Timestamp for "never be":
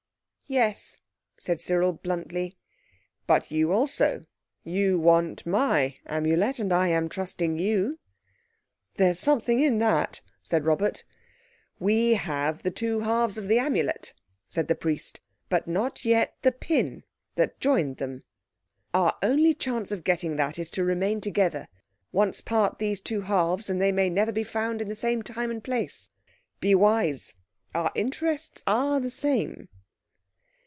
24.09-24.43